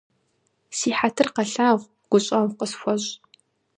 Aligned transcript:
Си 0.77 0.89
хьэтыр 0.97 1.27
къэлъагъу, 1.35 1.91
гущӏэгъу 2.09 2.57
къысхуэщӏ. 2.59 3.09